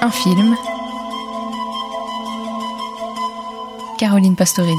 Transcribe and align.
Un 0.00 0.10
film. 0.10 0.56
Caroline 3.98 4.34
Pastorelli. 4.34 4.74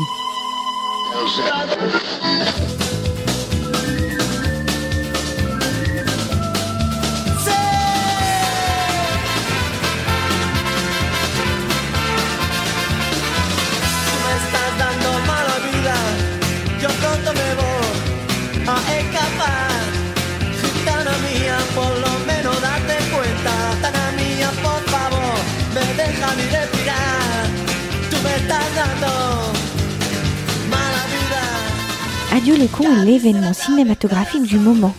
Adieu 32.35 32.57
les 32.57 32.67
est 32.67 33.05
l'événement 33.05 33.53
cinématographique 33.53 34.43
du 34.43 34.59
moment. 34.59 34.93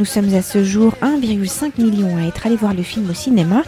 Nous 0.00 0.06
sommes 0.06 0.32
à 0.32 0.40
ce 0.40 0.64
jour 0.64 0.94
1,5 1.02 1.72
million 1.78 2.16
à 2.16 2.22
être 2.22 2.46
allés 2.46 2.56
voir 2.56 2.72
le 2.72 2.82
film 2.82 3.10
au 3.10 3.12
cinéma 3.12 3.64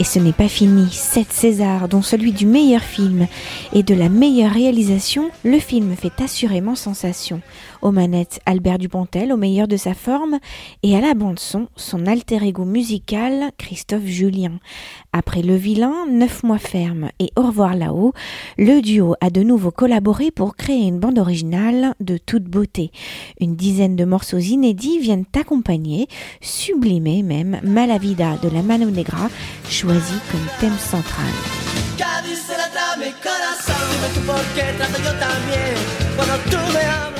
et 0.00 0.04
ce 0.04 0.18
n'est 0.18 0.32
pas 0.32 0.48
fini. 0.48 0.88
7 0.90 1.30
Césars, 1.30 1.90
dont 1.90 2.00
celui 2.00 2.32
du 2.32 2.46
meilleur 2.46 2.80
film 2.80 3.26
et 3.74 3.82
de 3.82 3.94
la 3.94 4.08
meilleure 4.08 4.52
réalisation, 4.52 5.28
le 5.44 5.58
film 5.58 5.94
fait 5.94 6.22
assurément 6.22 6.74
sensation. 6.74 7.42
Aux 7.82 7.90
manettes, 7.90 8.40
Albert 8.46 8.78
Dupontel 8.78 9.30
au 9.30 9.36
meilleur 9.36 9.68
de 9.68 9.76
sa 9.76 9.92
forme 9.92 10.38
et 10.82 10.96
à 10.96 11.02
la 11.02 11.12
bande-son, 11.12 11.68
son 11.76 12.06
alter 12.06 12.42
ego 12.42 12.64
musical, 12.64 13.50
Christophe 13.58 14.06
Julien. 14.06 14.52
Après 15.12 15.42
Le 15.42 15.54
Vilain, 15.54 16.06
Neuf 16.10 16.44
mois 16.44 16.56
ferme 16.56 17.10
et 17.18 17.30
Au 17.36 17.42
revoir 17.42 17.76
là-haut, 17.76 18.14
le 18.56 18.80
duo 18.80 19.16
a 19.20 19.28
de 19.28 19.42
nouveau 19.42 19.70
collaboré 19.70 20.30
pour 20.30 20.56
créer 20.56 20.86
une 20.86 20.98
bande 20.98 21.18
originale 21.18 21.94
de 22.00 22.16
toute 22.16 22.44
beauté. 22.44 22.90
Une 23.38 23.54
dizaine 23.54 23.96
de 23.96 24.06
morceaux 24.06 24.38
inédits 24.38 24.98
viennent 24.98 25.26
accompagner, 25.38 25.73
sublimer 26.40 27.22
même, 27.22 27.60
Malavida 27.62 28.36
de 28.42 28.48
la 28.48 28.62
Mano 28.62 28.90
Negra, 28.90 29.28
choisi 29.68 30.14
comme 30.30 30.46
thème 30.60 30.78
central. 30.78 31.32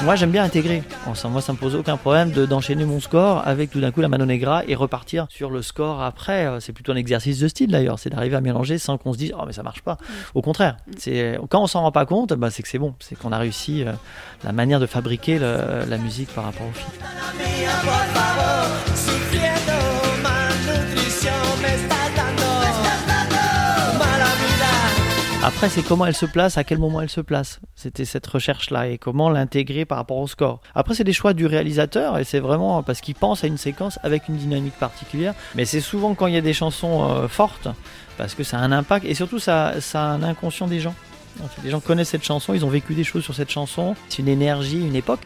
Moi 0.05 0.17
j'aime 0.17 0.31
bien 0.31 0.45
intégrer. 0.45 0.83
moi 1.07 1.41
ça 1.41 1.53
me 1.53 1.57
pose 1.57 1.75
aucun 1.75 1.97
problème 1.97 2.31
de, 2.31 2.45
d'enchaîner 2.45 2.85
mon 2.85 3.01
score 3.01 3.43
avec 3.47 3.71
tout 3.71 3.81
d'un 3.81 3.91
coup 3.91 4.03
la 4.03 4.09
Mano 4.09 4.27
Negra 4.27 4.63
et 4.69 4.75
repartir 4.75 5.27
sur 5.31 5.51
le 5.51 5.63
score 5.63 6.03
après. 6.03 6.45
Euh, 6.45 6.61
c'est 6.61 6.75
plutôt 6.75 6.93
un 6.93 6.97
exercice 6.97 7.39
de 7.39 7.49
style 7.49 7.71
d'ailleurs, 7.71 7.99
c'est 7.99 8.11
d'arriver 8.11 8.37
à 8.37 8.43
mélanger 8.43 8.77
sans 8.77 8.99
qu'on 8.99 9.15
se 9.15 9.19
dise 9.19 9.33
oh 9.35 9.45
mais 9.47 9.55
ça 9.55 9.63
marche 9.63 9.81
pas. 9.81 9.97
Au 10.35 10.43
contraire, 10.43 10.77
c'est 10.99 11.39
quand 11.49 11.63
on 11.63 11.67
s'en 11.67 11.81
rend 11.81 11.93
pas 11.93 12.05
compte, 12.05 12.35
bah, 12.35 12.51
c'est 12.51 12.63
que 12.63 12.69
c'est 12.69 12.79
bon, 12.79 12.95
c'est 13.01 13.19
qu'on 13.19 13.33
a 13.33 13.39
réussi 13.39 13.83
euh, 13.83 13.93
la 14.45 14.53
manière 14.53 14.79
de 14.79 14.87
fabriquer 14.87 15.39
la 15.39 15.97
musique 15.97 16.29
par 16.35 16.45
rapport 16.45 16.67
au 16.67 16.73
film. 16.73 16.91
Après, 25.47 25.69
c'est 25.69 25.83
comment 25.83 26.07
elle 26.07 26.15
se 26.15 26.25
place, 26.25 26.57
à 26.57 26.65
quel 26.65 26.79
moment 26.79 27.03
elle 27.03 27.11
se 27.11 27.21
place. 27.21 27.61
C'était 27.75 28.07
cette 28.07 28.27
recherche-là 28.27 28.89
et 28.89 28.97
comment 28.97 29.29
l'intégrer 29.29 29.85
par 29.85 29.99
rapport 29.99 30.17
au 30.17 30.27
score. 30.27 30.63
Après, 30.75 30.95
c'est 30.95 31.05
des 31.05 31.13
choix 31.13 31.35
du 31.35 31.45
réalisateur 31.45 32.17
et 32.17 32.25
c'est 32.25 32.41
vraiment 32.41 32.83
parce 32.83 33.03
qu'il 33.03 33.15
pense 33.15 33.45
à 33.45 33.47
une 33.47 33.59
séquence 33.59 33.99
avec 34.03 34.31
une 34.31 34.37
dynamique 34.37 34.73
particulière. 34.79 35.35
Mais 35.55 35.67
c'est 35.67 35.83
souvent 35.83 36.15
quand 36.15 36.29
il 36.29 36.33
y 36.33 36.39
a 36.39 36.41
des 36.41 36.55
chansons 36.55 37.05
euh, 37.11 37.29
fortes 37.29 37.69
parce 38.17 38.35
que 38.35 38.43
ça 38.43 38.57
a 38.59 38.63
un 38.63 38.73
impact 38.73 39.05
et 39.05 39.13
surtout 39.13 39.39
ça, 39.39 39.83
ça 39.83 40.05
a 40.05 40.07
un 40.07 40.23
inconscient 40.23 40.67
des 40.67 40.81
gens. 40.81 40.95
les 41.63 41.69
gens 41.69 41.81
connaissent 41.81 42.09
cette 42.09 42.25
chanson, 42.25 42.55
ils 42.55 42.65
ont 42.65 42.71
vécu 42.71 42.95
des 42.95 43.05
choses 43.05 43.23
sur 43.23 43.35
cette 43.35 43.51
chanson. 43.51 43.97
C'est 44.09 44.21
une 44.21 44.29
énergie, 44.29 44.81
une 44.81 44.97
époque 44.97 45.21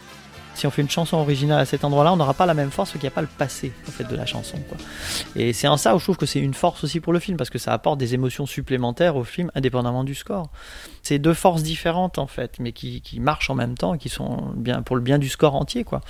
si 0.58 0.66
on 0.66 0.70
fait 0.70 0.82
une 0.82 0.90
chanson 0.90 1.16
originale 1.16 1.60
à 1.60 1.64
cet 1.64 1.84
endroit-là, 1.84 2.12
on 2.12 2.16
n'aura 2.16 2.34
pas 2.34 2.46
la 2.46 2.54
même 2.54 2.70
force 2.70 2.92
qu'il 2.92 3.00
n'y 3.00 3.06
a 3.06 3.12
pas 3.12 3.20
le 3.20 3.28
passé 3.28 3.72
en 3.86 3.90
fait, 3.90 4.04
de 4.04 4.16
la 4.16 4.26
chanson. 4.26 4.58
Et 5.36 5.52
c'est 5.52 5.68
en 5.68 5.76
ça 5.76 5.94
où 5.94 5.98
je 5.98 6.04
trouve 6.04 6.16
que 6.16 6.26
c'est 6.26 6.40
une 6.40 6.54
force 6.54 6.84
aussi 6.84 7.00
pour 7.00 7.12
le 7.12 7.20
film, 7.20 7.36
parce 7.36 7.50
que 7.50 7.58
ça 7.58 7.72
apporte 7.72 7.98
des 7.98 8.14
émotions 8.14 8.46
supplémentaires 8.46 9.16
au 9.16 9.24
film, 9.24 9.50
indépendamment 9.54 10.04
du 10.04 10.14
score. 10.14 10.50
C'est 11.02 11.18
deux 11.18 11.34
forces 11.34 11.62
différentes 11.62 12.18
en 12.18 12.26
fait, 12.26 12.58
mais 12.58 12.72
qui, 12.72 13.00
qui 13.00 13.20
marchent 13.20 13.50
en 13.50 13.54
même 13.54 13.76
temps 13.76 13.94
et 13.94 13.98
qui 13.98 14.08
sont 14.08 14.52
bien 14.56 14.82
pour 14.82 14.96
le 14.96 15.02
bien 15.02 15.18
du 15.18 15.28
score 15.28 15.54
entier. 15.54 15.84
quoi. 15.84 16.00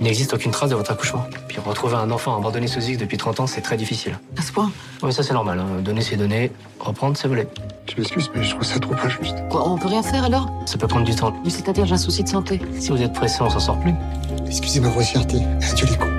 Il 0.00 0.04
n'existe 0.04 0.32
aucune 0.34 0.52
trace 0.52 0.70
de 0.70 0.74
votre 0.76 0.92
accouchement. 0.92 1.26
Puis 1.48 1.58
retrouver 1.58 1.96
un 1.96 2.10
enfant 2.10 2.36
abandonné 2.36 2.66
sous 2.68 2.80
X 2.80 2.98
depuis 2.98 3.16
30 3.16 3.40
ans, 3.40 3.46
c'est 3.46 3.60
très 3.60 3.76
difficile. 3.76 4.18
À 4.36 4.42
ce 4.42 4.52
point 4.52 4.70
Oui, 5.02 5.12
ça 5.12 5.22
c'est 5.22 5.34
normal. 5.34 5.58
Hein. 5.58 5.80
Donner, 5.82 6.02
c'est 6.02 6.16
donner. 6.16 6.52
Reprendre, 6.78 7.16
c'est 7.16 7.28
voler. 7.28 7.46
Je 7.90 7.96
m'excuse, 7.96 8.30
mais 8.34 8.42
je 8.44 8.50
trouve 8.50 8.64
ça 8.64 8.78
trop 8.78 8.94
injuste. 8.94 9.36
Quoi, 9.50 9.68
on 9.68 9.76
peut 9.76 9.88
rien 9.88 10.02
faire 10.02 10.24
alors 10.24 10.48
Ça 10.66 10.78
peut 10.78 10.86
prendre 10.86 11.04
du 11.04 11.14
temps. 11.14 11.34
c'est-à-dire, 11.48 11.86
j'ai 11.86 11.94
un 11.94 11.98
souci 11.98 12.22
de 12.22 12.28
santé. 12.28 12.60
Si 12.78 12.90
vous 12.90 13.02
êtes 13.02 13.12
pressé, 13.12 13.38
on 13.40 13.50
s'en 13.50 13.60
sort 13.60 13.80
plus. 13.80 13.94
Excusez 14.46 14.80
ma 14.80 14.88
grossièreté. 14.88 15.38
Adieu 15.70 15.86
les 15.86 16.17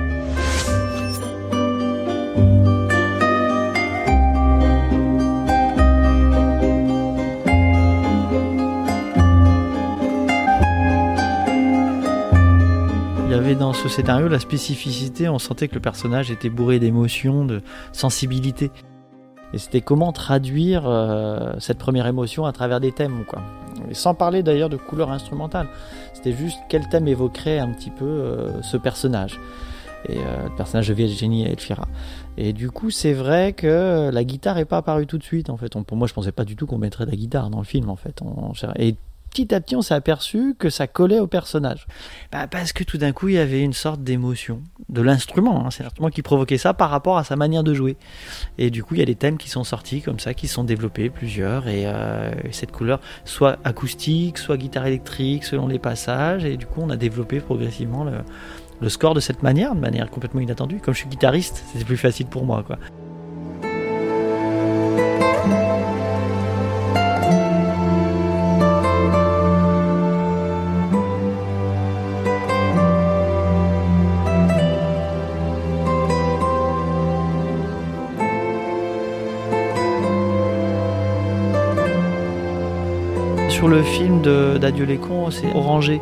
cons. 13.30 13.58
dans 13.58 13.72
ce 13.72 13.88
scénario 13.88 14.28
la 14.28 14.38
spécificité, 14.38 15.28
on 15.28 15.38
sentait 15.38 15.68
que 15.68 15.74
le 15.74 15.80
personnage 15.80 16.30
était 16.30 16.50
bourré 16.50 16.78
d'émotions, 16.78 17.44
de 17.44 17.62
sensibilité. 17.92 18.70
Et 19.52 19.58
c'était 19.58 19.80
comment 19.80 20.12
traduire 20.12 20.84
euh, 20.86 21.52
cette 21.58 21.78
première 21.78 22.06
émotion 22.06 22.44
à 22.44 22.52
travers 22.52 22.80
des 22.80 22.92
thèmes, 22.92 23.24
quoi. 23.26 23.42
Sans 23.92 24.14
parler 24.14 24.42
d'ailleurs 24.42 24.68
de 24.68 24.76
couleur 24.76 25.10
instrumentale. 25.10 25.66
C'était 26.12 26.32
juste 26.32 26.58
quel 26.68 26.88
thème 26.88 27.08
évoquerait 27.08 27.58
un 27.58 27.72
petit 27.72 27.90
peu 27.90 28.04
euh, 28.04 28.62
ce 28.62 28.76
personnage. 28.76 29.40
Et 30.08 30.18
euh, 30.18 30.44
le 30.44 30.56
personnage 30.56 30.88
de 30.88 30.94
Virginie 30.94 31.44
Elfira. 31.46 31.88
Et 32.36 32.52
du 32.52 32.70
coup, 32.70 32.90
c'est 32.90 33.12
vrai 33.12 33.52
que 33.52 34.10
la 34.12 34.24
guitare 34.24 34.58
est 34.58 34.64
pas 34.64 34.78
apparue 34.78 35.06
tout 35.06 35.18
de 35.18 35.24
suite. 35.24 35.50
En 35.50 35.56
fait, 35.56 35.72
pour 35.82 35.96
moi, 35.96 36.06
je 36.06 36.14
pensais 36.14 36.32
pas 36.32 36.44
du 36.44 36.56
tout 36.56 36.66
qu'on 36.66 36.78
mettrait 36.78 37.04
de 37.04 37.10
la 37.10 37.16
guitare 37.16 37.50
dans 37.50 37.58
le 37.58 37.64
film. 37.64 37.90
En 37.90 37.96
fait, 37.96 38.22
on, 38.22 38.52
et 38.78 38.96
petit 39.30 39.54
à 39.54 39.60
petit, 39.60 39.76
on 39.76 39.82
s'est 39.82 39.94
aperçu 39.94 40.54
que 40.58 40.68
ça 40.68 40.86
collait 40.86 41.20
au 41.20 41.26
personnage. 41.26 41.86
Bah, 42.32 42.46
parce 42.46 42.72
que 42.72 42.84
tout 42.84 42.98
d'un 42.98 43.12
coup, 43.12 43.28
il 43.28 43.34
y 43.34 43.38
avait 43.38 43.62
une 43.62 43.72
sorte 43.72 44.02
d'émotion 44.02 44.62
de 44.88 45.00
l'instrument. 45.00 45.64
Hein. 45.64 45.70
C'est 45.70 45.82
l'instrument 45.82 46.10
qui 46.10 46.22
provoquait 46.22 46.58
ça 46.58 46.74
par 46.74 46.90
rapport 46.90 47.16
à 47.16 47.24
sa 47.24 47.36
manière 47.36 47.62
de 47.62 47.72
jouer. 47.72 47.96
Et 48.58 48.70
du 48.70 48.82
coup, 48.82 48.94
il 48.94 48.98
y 48.98 49.02
a 49.02 49.06
des 49.06 49.14
thèmes 49.14 49.38
qui 49.38 49.48
sont 49.48 49.64
sortis 49.64 50.02
comme 50.02 50.18
ça, 50.18 50.34
qui 50.34 50.48
sont 50.48 50.64
développés, 50.64 51.10
plusieurs. 51.10 51.68
Et, 51.68 51.86
euh, 51.86 52.32
cette 52.50 52.72
couleur, 52.72 53.00
soit 53.24 53.58
acoustique, 53.64 54.38
soit 54.38 54.56
guitare 54.56 54.86
électrique, 54.86 55.44
selon 55.44 55.66
les 55.66 55.78
passages. 55.78 56.44
Et 56.44 56.56
du 56.56 56.66
coup, 56.66 56.80
on 56.82 56.90
a 56.90 56.96
développé 56.96 57.40
progressivement 57.40 58.04
le, 58.04 58.88
score 58.88 59.14
de 59.14 59.20
cette 59.20 59.42
manière, 59.42 59.74
de 59.74 59.80
manière 59.80 60.10
complètement 60.10 60.40
inattendue. 60.40 60.80
Comme 60.80 60.94
je 60.94 61.00
suis 61.00 61.08
guitariste, 61.08 61.64
c'est 61.72 61.84
plus 61.84 61.96
facile 61.96 62.26
pour 62.26 62.44
moi. 62.44 62.64
Sur 83.50 83.68
le 83.68 83.82
film 83.82 84.22
d'Adieu 84.22 84.84
les 84.84 84.96
cons, 84.96 85.30
c'est 85.30 85.52
orangé. 85.54 86.00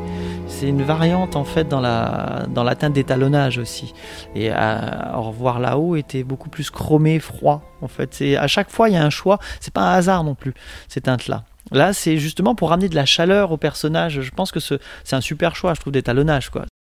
C'est 0.48 0.68
une 0.68 0.82
variante 0.82 1.34
en 1.34 1.44
fait 1.44 1.66
dans 1.66 1.80
la 1.80 2.46
dans 2.48 2.64
d'étalonnage 2.90 3.58
aussi. 3.58 3.94
Et 4.34 4.50
à, 4.50 5.14
Au 5.16 5.22
revoir 5.22 5.58
là-haut 5.58 5.96
était 5.96 6.24
beaucoup 6.24 6.50
plus 6.50 6.70
chromé, 6.70 7.18
froid. 7.18 7.62
En 7.80 7.88
fait, 7.88 8.14
c'est 8.14 8.36
à 8.36 8.46
chaque 8.46 8.70
fois 8.70 8.88
il 8.88 8.94
y 8.94 8.96
a 8.96 9.04
un 9.04 9.10
choix. 9.10 9.38
C'est 9.60 9.72
pas 9.72 9.82
un 9.82 9.94
hasard 9.94 10.24
non 10.24 10.34
plus 10.34 10.54
ces 10.88 11.00
teintes 11.00 11.26
là. 11.28 11.44
Là, 11.70 11.92
c'est 11.92 12.18
justement 12.18 12.54
pour 12.54 12.70
ramener 12.70 12.88
de 12.88 12.94
la 12.94 13.06
chaleur 13.06 13.50
au 13.52 13.56
personnage. 13.56 14.20
Je 14.20 14.30
pense 14.30 14.52
que 14.52 14.60
c'est 14.60 15.16
un 15.16 15.20
super 15.20 15.56
choix, 15.56 15.74
je 15.74 15.80
trouve, 15.80 15.92
d'étalonnage. 15.92 16.50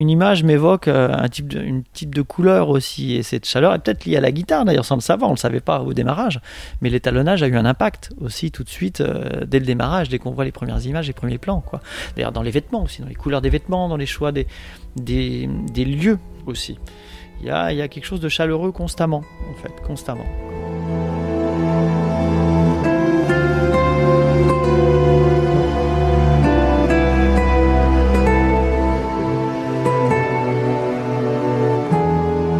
Une 0.01 0.09
image 0.09 0.45
m'évoque 0.45 0.87
euh, 0.87 1.09
un 1.11 1.27
type 1.27 1.49
de, 1.49 1.61
une 1.61 1.83
type 1.83 2.15
de 2.15 2.21
couleur 2.21 2.69
aussi, 2.69 3.15
et 3.15 3.21
cette 3.21 3.45
chaleur 3.45 3.73
est 3.75 3.79
peut-être 3.79 4.05
liée 4.05 4.15
à 4.15 4.21
la 4.21 4.31
guitare 4.31 4.63
d'ailleurs, 4.63 4.85
sans 4.85 4.95
le 4.95 5.01
savoir, 5.01 5.29
on 5.29 5.33
ne 5.33 5.35
le 5.35 5.41
savait 5.41 5.59
pas 5.59 5.81
au 5.81 5.91
démarrage, 5.91 6.39
mais 6.79 6.89
l'étalonnage 6.89 7.43
a 7.43 7.47
eu 7.47 7.57
un 7.57 7.65
impact 7.65 8.11
aussi 8.21 8.49
tout 8.49 8.63
de 8.63 8.69
suite 8.69 9.01
euh, 9.01 9.43
dès 9.45 9.59
le 9.59 9.65
démarrage, 9.65 10.07
dès 10.07 10.17
qu'on 10.17 10.31
voit 10.31 10.45
les 10.45 10.53
premières 10.53 10.85
images, 10.85 11.07
les 11.07 11.13
premiers 11.13 11.37
plans. 11.37 11.59
Quoi. 11.59 11.81
D'ailleurs 12.15 12.31
dans 12.31 12.43
les 12.43 12.51
vêtements 12.51 12.83
aussi, 12.83 13.01
dans 13.01 13.09
les 13.09 13.15
couleurs 13.15 13.41
des 13.41 13.49
vêtements, 13.49 13.89
dans 13.89 13.97
les 13.97 14.05
choix 14.05 14.31
des, 14.31 14.47
des, 14.95 15.49
lieux 15.83 16.17
aussi. 16.45 16.79
Il 17.41 17.47
y 17.47 17.49
a, 17.49 17.73
il 17.73 17.77
y 17.77 17.81
a 17.81 17.89
quelque 17.89 18.05
chose 18.05 18.21
de 18.21 18.29
chaleureux 18.29 18.71
constamment, 18.71 19.25
en 19.51 19.61
fait, 19.61 19.85
constamment. 19.85 20.25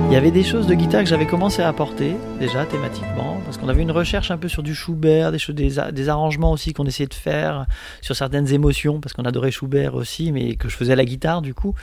Il 0.10 0.14
y 0.14 0.16
avait 0.16 0.32
des 0.32 0.44
choses 0.44 0.66
de 0.66 0.74
guitare 0.74 1.04
que 1.04 1.08
j'avais 1.08 1.28
commencé 1.28 1.62
à 1.62 1.68
apporter 1.68 2.16
déjà 2.40 2.66
thématiquement, 2.66 3.40
parce 3.46 3.60
qu'on 3.60 3.70
avait 3.70 3.84
une 3.84 3.92
recherche 3.92 4.32
un 4.32 4.40
peu 4.40 4.48
sur 4.48 4.64
du 4.64 4.74
Schubert, 4.74 5.32
des, 5.32 5.38
choses, 5.38 5.54
des, 5.54 6.10
arrangements 6.10 6.52
aussi 6.52 6.74
qu'on 6.74 6.88
essayait 6.88 7.06
de 7.06 7.14
faire 7.14 7.68
sur 8.02 8.16
certaines 8.16 8.52
émotions, 8.52 9.00
parce 9.02 9.14
qu'on 9.14 9.26
adorait 9.26 9.52
Schubert 9.52 9.94
aussi, 9.94 10.32
mais 10.32 10.56
que 10.56 10.68
je 10.68 10.76
faisais 10.76 10.94
à 10.94 10.96
la 10.96 11.06
guitare 11.06 11.44
du 11.44 11.54
coup. 11.54 11.76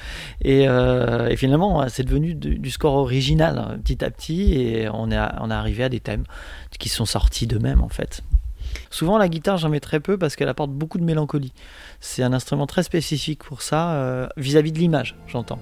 Et, 0.42 0.68
euh, 0.68 1.36
finalement, 1.36 1.88
c'est 1.88 2.02
devenu 2.02 2.34
du, 2.34 2.70
score 2.72 2.94
original 2.94 3.58
hein, 3.58 3.78
petit 3.84 4.04
à 4.04 4.10
petit, 4.10 4.54
et 4.54 4.88
on 4.92 5.12
est, 5.12 5.18
on 5.40 5.48
arrivé 5.48 5.84
à 5.84 5.88
des 5.88 6.00
thèmes 6.00 6.24
qui 6.80 6.88
sont 6.88 7.06
sortis 7.06 7.46
d'eux-mêmes 7.46 7.80
en 7.80 7.88
fait. 7.88 8.24
Souvent, 8.90 9.18
la 9.18 9.28
guitare, 9.28 9.56
j'en 9.56 9.68
mets 9.68 9.78
très 9.78 10.00
peu 10.00 10.18
parce 10.18 10.34
qu'elle 10.34 10.48
apporte 10.48 10.72
beaucoup 10.72 10.98
de 10.98 11.04
mélancolie. 11.04 11.52
C'est 12.00 12.24
un 12.24 12.32
instrument 12.32 12.66
très 12.66 12.82
spécifique 12.82 13.44
pour 13.44 13.62
ça, 13.62 13.92
euh, 13.92 14.26
vis-à-vis 14.36 14.72
de 14.72 14.78
l'image, 14.78 15.14
j'entends. 15.28 15.60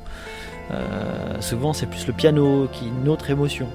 Euh, 0.71 1.41
souvent, 1.41 1.73
c'est 1.73 1.87
plus 1.87 2.07
le 2.07 2.13
piano 2.13 2.69
qui 2.73 2.89
une 2.89 3.09
autre 3.09 3.31
émotion. 3.31 3.69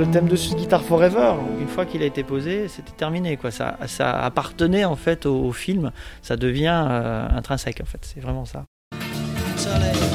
le 0.00 0.10
thème 0.10 0.28
de 0.28 0.34
Guitar 0.34 0.82
Forever, 0.82 1.34
une 1.60 1.68
fois 1.68 1.84
qu'il 1.84 2.02
a 2.02 2.06
été 2.06 2.24
posé, 2.24 2.68
c'était 2.68 2.92
terminé. 2.92 3.36
Quoi. 3.36 3.50
Ça, 3.50 3.76
ça, 3.86 4.18
appartenait 4.18 4.86
en 4.86 4.96
fait 4.96 5.26
au, 5.26 5.44
au 5.44 5.52
film, 5.52 5.92
ça 6.22 6.36
devient 6.36 6.86
euh, 6.88 7.28
intrinsèque 7.30 7.82
en 7.82 7.84
fait, 7.84 8.00
c'est 8.02 8.20
vraiment 8.20 8.46
ça. 8.46 8.64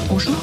Bonjour. 0.08 0.34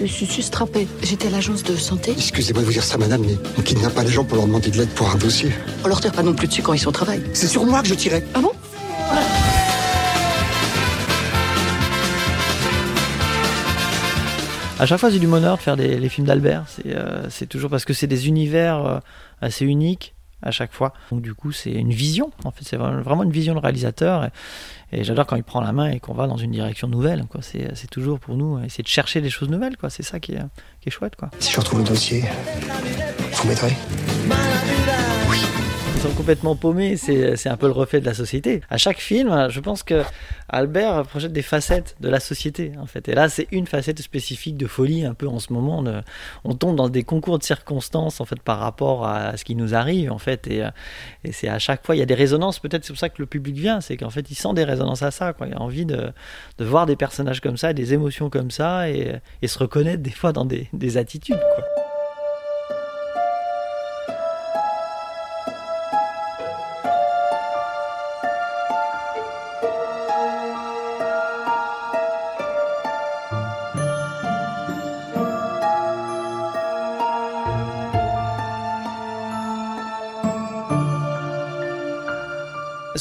Je 0.00 0.06
suis 0.06 0.26
sustrappée. 0.26 0.86
J'étais 1.02 1.26
à 1.26 1.30
l'agence 1.30 1.64
de 1.64 1.74
santé. 1.74 2.12
Excusez-moi 2.12 2.62
de 2.62 2.66
vous 2.66 2.72
dire 2.72 2.84
ça, 2.84 2.96
madame, 2.98 3.22
mais 3.22 3.34
on 3.58 3.62
kidnappe 3.62 3.94
pas 3.94 4.04
les 4.04 4.12
gens 4.12 4.24
pour 4.24 4.36
leur 4.36 4.46
demander 4.46 4.70
de 4.70 4.76
l'aide 4.78 4.90
pour 4.90 5.10
un 5.10 5.16
dossier. 5.16 5.50
On 5.84 5.88
leur 5.88 6.00
tire 6.00 6.12
pas 6.12 6.22
non 6.22 6.34
plus 6.34 6.46
dessus 6.46 6.62
quand 6.62 6.72
ils 6.72 6.78
sont 6.78 6.90
au 6.90 6.92
travail. 6.92 7.20
C'est 7.32 7.48
sur 7.48 7.66
moi 7.66 7.82
que 7.82 7.88
je 7.88 7.94
tirais. 7.94 8.24
Ah 8.32 8.40
bon? 8.40 8.52
À 14.78 14.86
chaque 14.86 15.00
fois, 15.00 15.10
j'ai 15.10 15.18
du 15.18 15.26
bonheur 15.26 15.56
de 15.56 15.62
faire 15.62 15.76
des, 15.76 15.98
les 15.98 16.08
films 16.08 16.28
d'Albert. 16.28 16.66
C'est 16.68 16.84
euh, 16.86 17.46
toujours 17.48 17.68
parce 17.68 17.84
que 17.84 17.92
c'est 17.92 18.06
des 18.06 18.28
univers 18.28 18.86
euh, 18.86 18.98
assez 19.40 19.64
uniques 19.64 20.14
à 20.42 20.50
chaque 20.50 20.72
fois. 20.72 20.92
Donc 21.10 21.22
du 21.22 21.34
coup, 21.34 21.52
c'est 21.52 21.72
une 21.72 21.92
vision. 21.92 22.30
En 22.44 22.50
fait, 22.50 22.64
c'est 22.64 22.76
vraiment 22.76 23.22
une 23.22 23.32
vision 23.32 23.54
de 23.54 23.60
réalisateur. 23.60 24.28
Et, 24.92 25.04
j'adore 25.04 25.26
quand 25.26 25.36
il 25.36 25.44
prend 25.44 25.60
la 25.60 25.72
main 25.72 25.90
et 25.90 26.00
qu'on 26.00 26.14
va 26.14 26.26
dans 26.26 26.36
une 26.36 26.52
direction 26.52 26.88
nouvelle. 26.88 27.24
C'est 27.40 27.90
toujours 27.90 28.18
pour 28.18 28.36
nous 28.36 28.58
essayer 28.64 28.82
de 28.82 28.88
chercher 28.88 29.20
des 29.20 29.30
choses 29.30 29.48
nouvelles. 29.48 29.76
C'est 29.88 30.02
ça 30.02 30.20
qui 30.20 30.32
est, 30.32 30.90
chouette. 30.90 31.16
Quoi. 31.16 31.30
Si 31.38 31.52
je 31.52 31.60
retrouve 31.60 31.80
le 31.80 31.84
dossier, 31.86 32.24
vous 33.32 33.48
m'aiderez? 33.48 33.76
Ils 35.98 36.02
sont 36.02 36.14
complètement 36.14 36.54
paumés, 36.54 36.96
c'est 36.96 37.48
un 37.48 37.56
peu 37.56 37.66
le 37.66 37.72
reflet 37.72 38.00
de 38.00 38.06
la 38.06 38.14
société. 38.14 38.60
À 38.70 38.76
chaque 38.76 38.98
film, 38.98 39.48
je 39.50 39.58
pense 39.58 39.82
que 39.82 40.04
Albert 40.48 41.02
projette 41.02 41.32
des 41.32 41.42
facettes 41.42 41.96
de 41.98 42.08
la 42.08 42.20
société, 42.20 42.70
en 42.80 42.86
fait. 42.86 43.08
Et 43.08 43.16
là, 43.16 43.28
c'est 43.28 43.48
une 43.50 43.66
facette 43.66 44.00
spécifique 44.00 44.56
de 44.56 44.68
folie, 44.68 45.04
un 45.04 45.14
peu 45.14 45.26
en 45.26 45.40
ce 45.40 45.52
moment. 45.52 45.82
On, 46.44 46.54
tombe 46.54 46.76
dans 46.76 46.88
des 46.88 47.02
concours 47.02 47.40
de 47.40 47.42
circonstances, 47.42 48.20
en 48.20 48.24
fait, 48.26 48.40
par 48.40 48.60
rapport 48.60 49.08
à 49.08 49.36
ce 49.36 49.44
qui 49.44 49.56
nous 49.56 49.74
arrive, 49.74 50.12
en 50.12 50.18
fait. 50.18 50.46
Et, 50.46 50.62
c'est 51.32 51.48
à 51.48 51.58
chaque 51.58 51.84
fois, 51.84 51.96
il 51.96 51.98
y 51.98 52.02
a 52.02 52.06
des 52.06 52.14
résonances. 52.14 52.60
Peut-être 52.60 52.84
c'est 52.84 52.92
pour 52.92 53.00
ça 53.00 53.08
que 53.08 53.20
le 53.20 53.26
public 53.26 53.56
vient, 53.56 53.80
c'est 53.80 53.96
qu'en 53.96 54.10
fait, 54.10 54.30
il 54.30 54.36
sent 54.36 54.54
des 54.54 54.62
résonances 54.62 55.02
à 55.02 55.10
ça. 55.10 55.32
Quoi. 55.32 55.48
Il 55.48 55.54
a 55.54 55.60
envie 55.60 55.84
de, 55.84 56.12
voir 56.60 56.86
des 56.86 56.94
personnages 56.94 57.40
comme 57.40 57.56
ça, 57.56 57.72
des 57.72 57.92
émotions 57.92 58.30
comme 58.30 58.52
ça, 58.52 58.88
et, 58.88 59.16
se 59.44 59.58
reconnaître 59.58 60.00
des 60.04 60.12
fois 60.12 60.32
dans 60.32 60.44
des, 60.44 60.68
des 60.72 60.96
attitudes. 60.96 61.40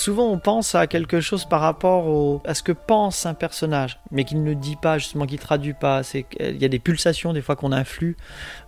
Souvent 0.08 0.30
on 0.30 0.40
pense 0.40 0.74
à 0.74 0.88
quelque 0.88 1.20
chose 1.20 1.44
par 1.44 1.60
rapport 1.60 2.42
à 2.46 2.54
ce 2.54 2.64
que 2.64 2.72
pense 2.72 3.26
un 3.26 3.34
personnage, 3.34 4.00
mais 4.10 4.24
qu'il 4.24 4.42
ne 4.42 4.54
dit 4.54 4.78
pas, 4.78 4.98
justement, 4.98 5.26
qu'il 5.26 5.38
traduit 5.38 5.74
pas. 5.74 6.02
C'est 6.02 6.26
il 6.40 6.56
y 6.56 6.64
a 6.64 6.70
des 6.70 6.80
pulsations 6.80 7.34
des 7.34 7.42
fois 7.42 7.58
qu'on 7.58 7.74
influe, 7.74 8.16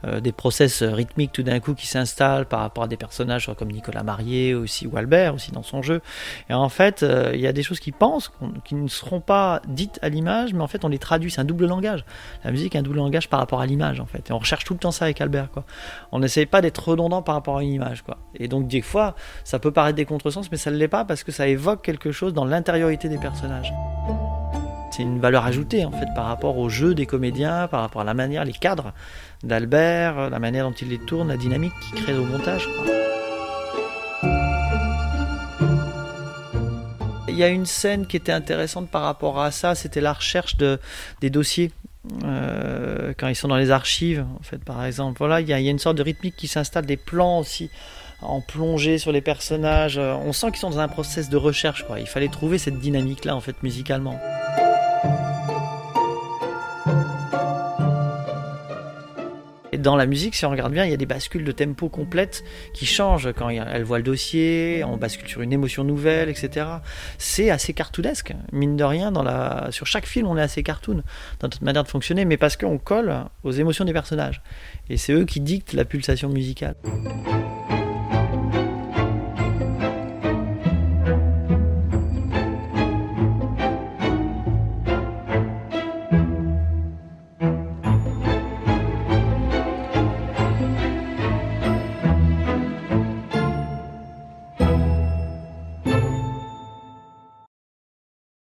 euh, 0.03 0.19
des 0.19 0.33
process 0.33 0.83
rythmiques 0.83 1.31
tout 1.31 1.43
d'un 1.43 1.61
coup 1.61 1.75
qui 1.75 1.87
s'installent 1.87 2.45
par 2.45 2.59
rapport 2.59 2.83
à 2.83 2.87
des 2.89 2.97
personnages 2.97 3.49
comme 3.57 3.71
Nicolas 3.71 4.03
Marié 4.03 4.53
aussi 4.53 4.85
ou 4.85 4.97
Albert 4.97 5.33
aussi 5.33 5.53
dans 5.53 5.63
son 5.63 5.81
jeu. 5.81 6.01
Et 6.49 6.53
en 6.53 6.67
fait, 6.67 7.03
euh, 7.03 7.31
il 7.33 7.39
y 7.39 7.47
a 7.47 7.53
des 7.53 7.63
choses 7.63 7.79
qui 7.79 7.93
pensent, 7.93 8.33
qui 8.65 8.75
ne 8.75 8.89
seront 8.89 9.21
pas 9.21 9.61
dites 9.65 9.97
à 10.01 10.09
l'image, 10.09 10.53
mais 10.53 10.61
en 10.61 10.67
fait 10.67 10.83
on 10.83 10.89
les 10.89 10.99
traduit. 10.99 11.31
C'est 11.31 11.39
un 11.39 11.45
double 11.45 11.67
langage. 11.67 12.03
La 12.43 12.51
musique 12.51 12.75
est 12.75 12.79
un 12.79 12.83
double 12.83 12.97
langage 12.97 13.29
par 13.29 13.39
rapport 13.39 13.61
à 13.61 13.65
l'image 13.65 14.01
en 14.01 14.05
fait. 14.05 14.29
Et 14.29 14.33
on 14.33 14.39
recherche 14.39 14.65
tout 14.65 14.73
le 14.73 14.79
temps 14.79 14.91
ça 14.91 15.05
avec 15.05 15.21
Albert. 15.21 15.51
Quoi. 15.51 15.63
On 16.11 16.19
n'essaye 16.19 16.47
pas 16.47 16.59
d'être 16.59 16.85
redondant 16.85 17.21
par 17.21 17.35
rapport 17.35 17.59
à 17.59 17.63
une 17.63 17.71
image. 17.71 18.01
Quoi. 18.01 18.17
Et 18.35 18.49
donc 18.49 18.67
des 18.67 18.81
fois, 18.81 19.15
ça 19.45 19.57
peut 19.57 19.71
paraître 19.71 19.95
des 19.95 20.05
contresens, 20.05 20.51
mais 20.51 20.57
ça 20.57 20.69
ne 20.69 20.75
l'est 20.75 20.89
pas 20.89 21.05
parce 21.05 21.23
que 21.29 21.35
ça 21.35 21.47
évoque 21.47 21.83
quelque 21.83 22.11
chose 22.11 22.33
dans 22.33 22.45
l'intériorité 22.45 23.07
des 23.07 23.19
personnages. 23.19 23.71
C'est 24.89 25.03
une 25.03 25.19
valeur 25.19 25.45
ajoutée 25.45 25.85
en 25.85 25.91
fait 25.91 26.07
par 26.15 26.25
rapport 26.25 26.57
au 26.57 26.69
jeu 26.69 26.95
des 26.95 27.05
comédiens, 27.05 27.67
par 27.67 27.81
rapport 27.81 28.01
à 28.01 28.03
la 28.03 28.15
manière, 28.15 28.43
les 28.45 28.51
cadres 28.51 28.93
d'Albert, 29.43 30.31
la 30.31 30.39
manière 30.39 30.67
dont 30.67 30.73
il 30.73 30.89
les 30.89 30.97
tourne, 30.97 31.27
la 31.27 31.37
dynamique 31.37 31.73
qu'il 31.81 32.03
crée 32.03 32.17
au 32.17 32.25
montage. 32.25 32.67
Il 37.27 37.35
y 37.35 37.43
a 37.43 37.49
une 37.49 37.67
scène 37.67 38.07
qui 38.07 38.17
était 38.17 38.31
intéressante 38.31 38.89
par 38.89 39.03
rapport 39.03 39.39
à 39.39 39.51
ça, 39.51 39.75
c'était 39.75 40.01
la 40.01 40.13
recherche 40.13 40.57
de, 40.57 40.79
des 41.21 41.29
dossiers. 41.29 41.71
Euh, 42.23 43.13
quand 43.19 43.27
ils 43.27 43.35
sont 43.35 43.49
dans 43.49 43.57
les 43.57 43.69
archives, 43.69 44.25
en 44.39 44.43
fait, 44.43 44.63
par 44.63 44.83
exemple. 44.83 45.19
Voilà, 45.19 45.41
il 45.41 45.47
y 45.47 45.53
a 45.53 45.59
une 45.59 45.79
sorte 45.79 45.97
de 45.97 46.01
rythmique 46.01 46.35
qui 46.35 46.47
s'installe, 46.47 46.87
des 46.87 46.97
plans 46.97 47.37
aussi 47.37 47.69
en 48.21 48.41
plongée 48.41 48.97
sur 48.97 49.11
les 49.11 49.21
personnages. 49.21 49.97
On 49.97 50.33
sent 50.33 50.51
qu'ils 50.51 50.59
sont 50.59 50.69
dans 50.69 50.79
un 50.79 50.87
process 50.87 51.29
de 51.29 51.37
recherche. 51.37 51.85
Il 51.97 52.07
fallait 52.07 52.27
trouver 52.27 52.57
cette 52.57 52.79
dynamique-là, 52.79 53.35
en 53.35 53.41
fait, 53.41 53.61
musicalement. 53.63 54.19
Et 59.71 59.77
dans 59.77 59.95
la 59.95 60.07
musique, 60.07 60.33
si 60.33 60.45
on 60.45 60.49
regarde 60.49 60.73
bien, 60.73 60.83
il 60.83 60.89
y 60.89 60.95
a 60.95 60.97
des 60.97 61.05
bascules 61.05 61.43
de 61.43 61.51
tempo 61.51 61.89
complètes 61.89 62.43
qui 62.73 62.87
changent 62.87 63.31
quand 63.33 63.49
elle 63.49 63.83
voit 63.83 63.99
le 63.99 64.03
dossier, 64.03 64.83
on 64.83 64.97
bascule 64.97 65.27
sur 65.27 65.41
une 65.41 65.53
émotion 65.53 65.83
nouvelle, 65.83 66.27
etc. 66.27 66.65
C'est 67.19 67.51
assez 67.51 67.73
cartoonesque, 67.73 68.33
mine 68.51 68.75
de 68.75 68.83
rien. 68.83 69.13
Sur 69.69 69.85
chaque 69.85 70.07
film, 70.07 70.25
on 70.27 70.37
est 70.37 70.41
assez 70.41 70.63
cartoon 70.63 71.03
dans 71.39 71.47
notre 71.47 71.63
manière 71.63 71.83
de 71.83 71.87
fonctionner, 71.87 72.25
mais 72.25 72.37
parce 72.37 72.57
qu'on 72.57 72.79
colle 72.79 73.13
aux 73.43 73.51
émotions 73.51 73.85
des 73.85 73.93
personnages. 73.93 74.41
Et 74.89 74.97
c'est 74.97 75.13
eux 75.13 75.25
qui 75.25 75.39
dictent 75.39 75.73
la 75.73 75.85
pulsation 75.85 76.29
musicale. 76.29 76.75